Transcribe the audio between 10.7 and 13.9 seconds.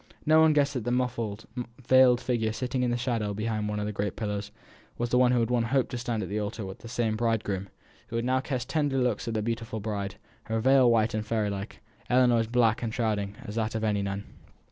white and fairy like, Ellinor's black and shrouding as that of